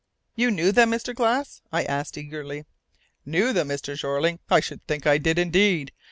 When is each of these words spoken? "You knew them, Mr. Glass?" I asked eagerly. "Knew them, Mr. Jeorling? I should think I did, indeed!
"You 0.33 0.49
knew 0.49 0.71
them, 0.71 0.89
Mr. 0.89 1.13
Glass?" 1.13 1.61
I 1.71 1.83
asked 1.83 2.17
eagerly. 2.17 2.65
"Knew 3.23 3.53
them, 3.53 3.67
Mr. 3.69 3.95
Jeorling? 3.95 4.39
I 4.49 4.59
should 4.59 4.83
think 4.87 5.05
I 5.05 5.19
did, 5.19 5.37
indeed! 5.37 5.91